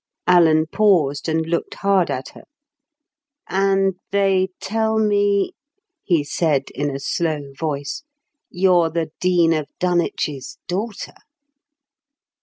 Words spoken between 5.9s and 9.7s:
he said in a slow voice, "you're the Dean of